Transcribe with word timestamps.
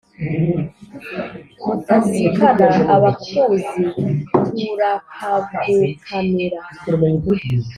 mutazikana 1.65 2.67
abakuzi 2.95 3.59
turakagukamira. 4.55 6.59